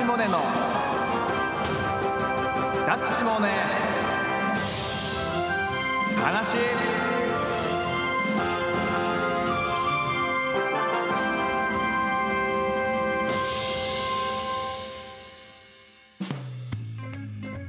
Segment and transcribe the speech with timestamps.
[0.00, 0.30] チモネの
[2.86, 3.48] ダッチモネ。
[6.22, 6.56] 話。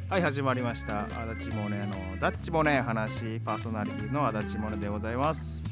[0.09, 1.03] はい始まりました。
[1.07, 3.41] 足立モネのダッチモネ話。
[3.41, 5.65] パーソナリティの足立モネでございます、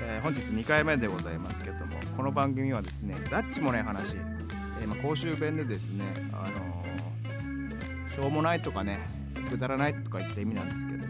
[0.00, 4.16] えー本日2回目でございますけどもこの番組はですねダッチモネ話、
[4.80, 8.98] えーま、公衆弁でですねあのしょうもないとかね
[9.48, 11.06] くだらないとか言った意味なんですけども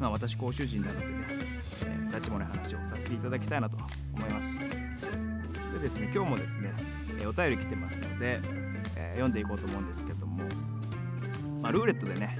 [0.00, 1.12] まあ私公衆人なのでね、
[1.84, 3.76] えーダッチモネ話をさせていただきたいなと
[4.14, 4.82] 思います。
[5.74, 6.72] でですね今日もですね、
[7.20, 8.40] えお便り来てますので、
[8.96, 10.42] え読んでいこうと思うんですけども
[11.62, 12.38] まあ、ルーレットでね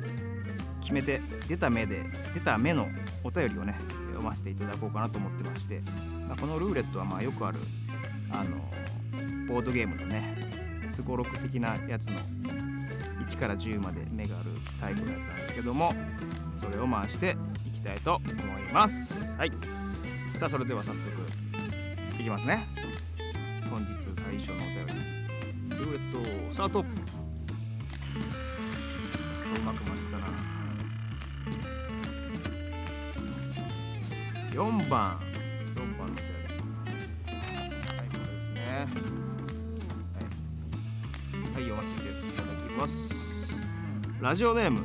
[0.81, 2.89] 決めて出た目で出た目の
[3.25, 3.77] お便りをね
[4.09, 5.83] 読ませていただこうかなと思ってまして、
[6.27, 7.59] まあ、このルーレットはまあよくある
[8.31, 8.57] あの
[9.47, 10.37] ボードゲームのね
[10.87, 12.19] すごろく的なやつの
[13.29, 15.93] 1から10まで目があるタイプのやつなんですけども
[16.57, 17.37] それを回して
[17.67, 18.25] いきたいと思
[18.59, 19.37] います。
[19.37, 19.53] はい。
[20.37, 21.09] さあそれでは早速
[22.19, 22.67] いきますね。
[23.71, 24.95] 本日最初のお便り。
[25.71, 26.13] ルーレッ
[26.49, 26.81] トスタート。
[26.81, 26.85] う
[29.65, 30.27] まく回せたな。
[34.53, 35.28] 4番。
[41.79, 43.65] ませていただきます。
[44.21, 44.85] ラジオネーム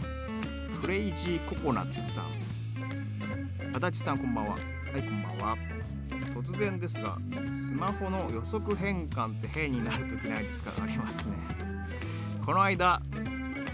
[0.80, 2.26] クレイジーココナッツさん。
[3.76, 4.52] 足立さんこんばんは。
[4.52, 5.58] はいこんばんは。
[6.36, 7.18] 突然ですが
[7.56, 10.72] スマホの予測変換って変になるときないですか？
[10.84, 11.36] ありますね。
[12.46, 13.02] この間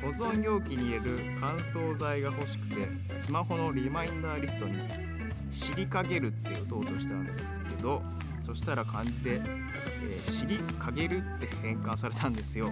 [0.02, 4.80] 保存容器に入れる乾燥剤が欲しくてスマホのリマインダーリストに
[5.52, 8.02] 「知りかける」って打とうとしたんですけど
[8.44, 9.42] そしたら漢字で「、
[10.50, 12.68] りかげる」って変換されたんですよ。
[12.68, 12.72] お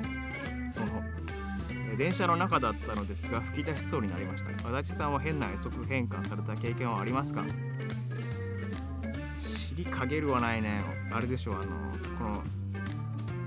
[1.93, 4.49] え電車の中だったのですが吹き出しそうになりました。
[4.69, 7.43] 足立さんは変な予測変換された経験はありますか？
[9.39, 10.83] 知りかげるはないね。
[11.11, 11.65] あれでしょうあの
[12.17, 12.43] この、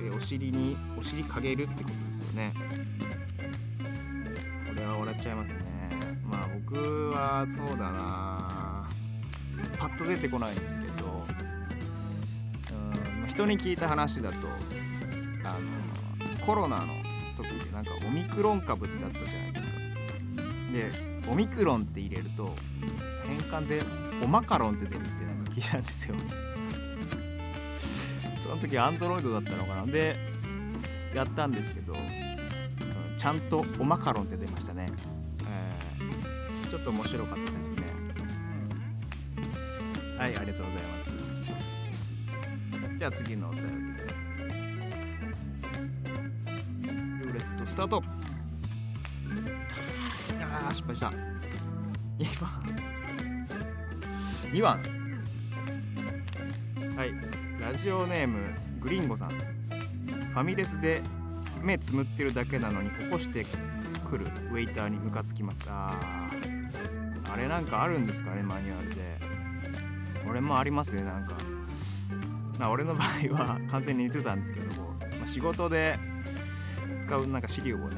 [0.03, 2.55] えお尻にお尻かげるってことですよね。
[4.69, 5.61] これは笑っちゃいますね。
[6.25, 8.89] まあ僕はそうだな。
[9.79, 11.27] パッと出てこないんですけど。
[13.47, 14.37] 人に聞いた話だと
[15.45, 15.61] あの
[16.45, 16.87] コロナの
[17.37, 19.75] 時でなんかオミクロン株ってあったじゃないですか。
[20.73, 20.91] で
[21.31, 22.55] オミクロンって入れると
[23.27, 23.83] 変換で
[24.23, 26.15] オマカロンって出るってなんか聞いたんですよ。
[28.43, 29.87] その時アンドロイドだったのかな。
[29.87, 30.17] で
[31.15, 31.97] やったんですけど
[33.17, 34.87] ちゃんとオマカロンって出ましたね、
[35.49, 36.11] えー
[36.71, 37.83] ちょっと面白かったですね。
[40.17, 41.11] はいありがとうございます。
[43.01, 43.71] じゃあ次のお便り
[47.25, 48.03] ルーレットスタート。
[50.43, 51.11] あー失敗した。
[52.19, 52.51] 2番。
[54.53, 54.83] 2番。
[56.95, 57.15] はい。
[57.59, 58.39] ラジオネーム
[58.81, 59.31] グリンゴさん。
[59.31, 61.01] ファミレスで
[61.63, 63.47] 目つむってるだけなのに起こして
[64.11, 65.67] くるウェイターにムカつきます。
[65.71, 66.29] あ
[67.33, 69.19] あれなんかあるんですかねマニュアルで。
[70.29, 71.40] 俺もありますねなんか。
[72.61, 75.99] まあ俺の場合は完全に似てたんですけども、まあ、仕事で
[76.99, 77.97] 使うなんか資料をね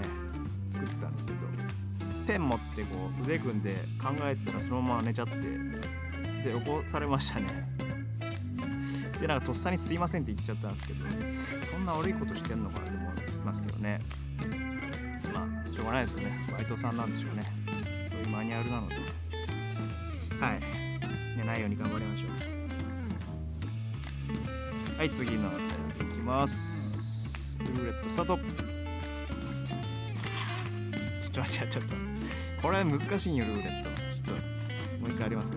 [0.70, 1.38] 作ってたんですけど
[2.28, 7.46] ペン持ってこう腕組んで考えてたらそのまま寝ちゃってで起こされましたね。
[9.20, 11.04] でなんかとっさに「すいません」って言っちゃったんですけど
[11.64, 14.00] そんな悪いことしてんのかなと思いますけどね。
[15.34, 16.46] まあしょうがないですよね。
[16.52, 17.42] バイトさんなんでしょうね。
[18.08, 18.94] そういうマニュアルなので。
[20.38, 20.60] はい。
[21.36, 22.61] 寝ないように頑張りましょう。
[25.02, 25.58] はい次のお便
[25.98, 27.58] りいきます。
[27.58, 28.36] ルーレットスタート。
[28.36, 28.42] ちょ
[31.28, 31.94] っと待ってちょっと。
[32.62, 33.88] これ難しいよルーレット。
[34.14, 34.42] ちょっと
[35.00, 35.56] もう一回ありますね。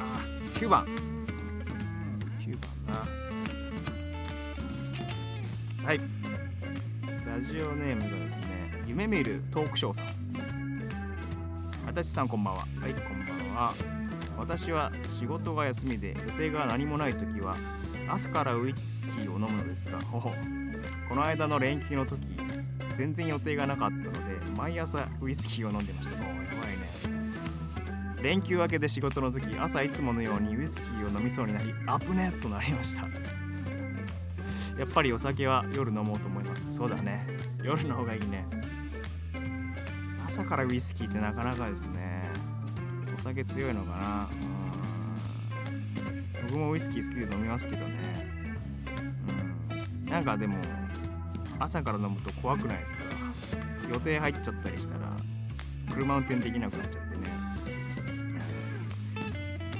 [0.00, 0.20] あ
[0.58, 0.84] 9番。
[2.40, 3.06] 9番な。
[5.86, 6.00] はい。
[7.24, 10.06] ラジオネームがですね夢見るトークショーさん。
[11.86, 12.66] 足立さんこんばんは。
[12.80, 13.95] はいこんばんは。
[14.38, 17.56] 私は仕事が休みで予定が何もない時は
[18.08, 20.32] 朝からウイスキーを飲むのですが ほほ
[21.08, 22.20] この間の連休の時
[22.94, 26.14] 全然予定がなかったので毎朝ウイスキーを飲んでました。
[26.16, 26.86] おーやばいね。
[28.22, 33.02] 連休明けで仕事の時朝いつものようにウイスキーを飲みそうになり危ねっとなりました。
[34.78, 36.62] やっぱりお酒は夜飲もうと思います。
[36.70, 37.26] そうだね。
[37.62, 38.46] 夜の方がいいね。
[40.26, 42.25] 朝からウイスキーってなかなかですね。
[43.26, 44.28] 酒強いのかな。
[46.46, 47.92] 僕もウイスキー好きで飲みますけどね。
[50.04, 50.10] うん。
[50.10, 50.56] なんかでも
[51.58, 53.04] 朝から飲むと怖くないですか。
[53.92, 55.16] 予定入っちゃったりしたら
[55.92, 57.24] 車運転できなくなっちゃってね。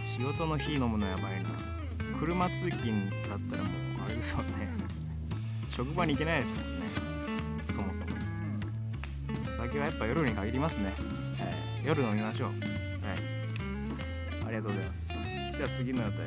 [0.05, 1.51] 仕事の日飲むのやばいな。
[2.19, 3.73] 車通勤だったらもう
[4.05, 4.45] あれですよね。
[5.71, 6.87] 職場に行けないですもんね。
[7.71, 8.07] そもそも。
[9.49, 10.93] お酒はやっぱ夜に限りますね、
[11.41, 12.86] えー夜飲みましょう。
[14.47, 15.51] ありがとうございます。
[15.57, 16.21] じゃあ次のあたり。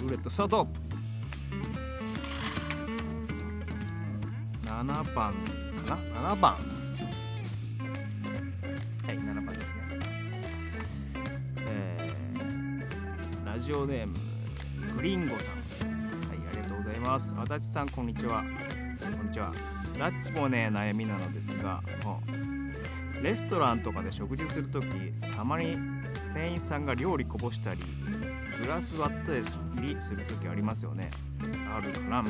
[0.00, 0.66] ルーレットスタート。
[4.64, 5.32] 7番
[5.86, 6.52] かな？7番。
[6.54, 6.58] は
[9.08, 9.82] い7番ですね。
[11.68, 14.14] えー、ラジオネーム
[14.96, 15.54] グリンゴさん。
[15.54, 17.32] はいありがとうございます。
[17.38, 18.42] 足立さんこんにちは。
[19.00, 19.52] こんにちは。
[19.96, 21.80] ラッチもね悩みなのですが
[23.22, 24.88] レストランとかで食事するとき
[25.36, 26.01] たまに
[26.34, 27.80] 店員さんが料理こぼしたり
[28.60, 29.32] グラス割った
[29.80, 31.10] りするときありますよね。
[31.74, 32.24] あるかな。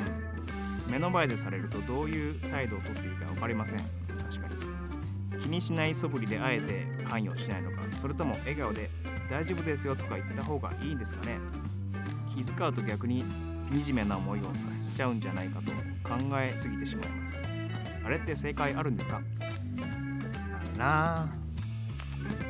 [0.88, 3.78] 目の前でされるとどういう態度をとっていいか分かりません。
[3.78, 4.48] 確か
[5.36, 5.42] に。
[5.42, 7.78] 気にしない素振りであえて関与しないのか。
[7.92, 8.90] それとも笑顔で
[9.30, 11.38] 大丈夫ですよとか言った方がいいんですかね。
[12.34, 13.24] 気遣うと逆に
[13.70, 15.72] 惨めな思いをさせちゃうんじゃないかと
[16.08, 17.58] 考えすぎてしまいます。
[18.04, 19.20] あれって正解あるんですか？
[19.40, 19.44] あ
[20.72, 21.16] れな。
[21.22, 21.26] あ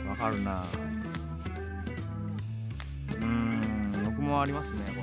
[0.09, 0.63] わかるな。
[0.63, 0.67] う
[4.33, 5.03] もありますねこ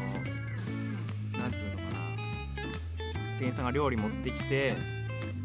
[1.37, 1.99] のなんつうのかな。
[3.37, 4.75] 店員さんが料理持ってきて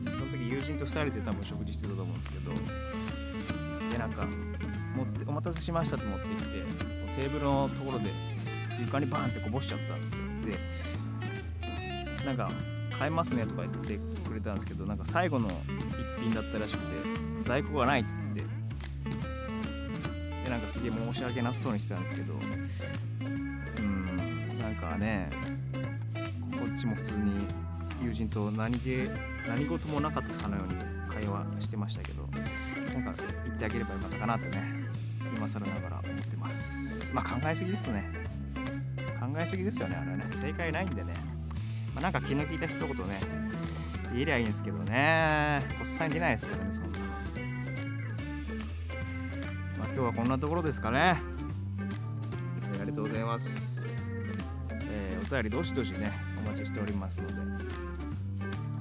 [0.05, 2.53] その時友人と2人で多分食事してると思うんですけど
[3.91, 4.27] でなんか
[4.97, 6.51] 持ってお待たせしましたって持ってきて
[7.21, 8.11] テーブルのところで
[8.81, 10.25] 床にバーンってこぼしちゃったんですよ。
[10.45, 10.59] で
[12.25, 12.51] なんか
[12.99, 15.55] 買えますねとか言ってくれたんですけどなんか最後の一
[16.23, 16.85] 品だったらしくて
[17.43, 18.43] 在庫がないっつって。
[20.45, 22.35] でなんかすげえ申し訳なさそうにしてたんですけど
[24.81, 25.31] なんかね
[26.53, 27.47] こっちも普通に
[28.03, 29.09] 友人と何気
[29.47, 30.75] 何事もなかったかのように
[31.09, 32.23] 会話してましたけど
[32.93, 34.63] なんか言ってあげればよかったかなってね
[35.37, 37.07] 今更ながら思ってます。
[37.13, 38.05] まあ考えすぎですね。
[39.21, 40.27] 考えすぎですよねあれはね。
[40.31, 41.15] 正解ないんでね、
[41.95, 42.95] まあ、なんか気の利いた一言ね
[44.13, 45.63] 言えりゃいいんですけどね。
[45.79, 46.99] とっさに出ないですからねそんな
[49.79, 50.99] まあ今日はこんなところですかね。
[51.01, 53.74] ありがとうございます、
[55.27, 56.13] お便りどしどしね
[56.45, 57.35] お待ちしておりますので。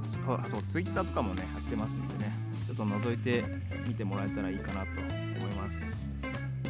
[0.09, 2.31] そうそうツイッターとかもねやってますんでね。
[2.67, 3.43] ちょっと覗いて
[3.87, 5.01] みてもらえたらいいかなと
[5.39, 6.17] 思います。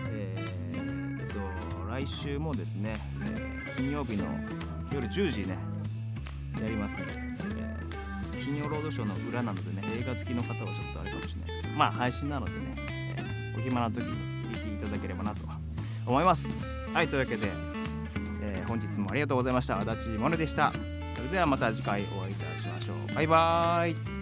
[0.09, 1.39] えーっと
[1.89, 4.25] 来週もですね、えー金曜日の
[4.91, 5.57] 夜10時ね
[6.61, 11.73] やりますんで、えー金曜ロードショーの裏なのでね映画好きの方はちょっとあれかもしれないですけど。
[11.75, 14.13] まあ配信なのでね、えーお暇な時に
[14.53, 15.41] 聞いていただければなと
[16.05, 16.81] 思います。
[16.93, 17.47] はいというわけで、
[18.63, 19.77] えー本日もありがとうございました。
[19.79, 20.73] 足立モネでした。
[21.15, 23.15] それではまた次回お会いいたしましょう。
[23.15, 24.12] バイバーイ。